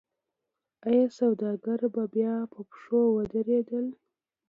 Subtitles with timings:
[0.87, 1.79] آیا سوداګر
[2.13, 3.85] بیا په پښو ودرېدل؟